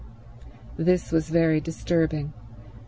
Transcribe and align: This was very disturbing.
This 0.77 1.11
was 1.11 1.29
very 1.29 1.61
disturbing. 1.61 2.33